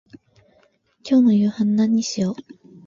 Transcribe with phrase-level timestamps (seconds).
[1.03, 2.35] 今日の夕飯何にしよう。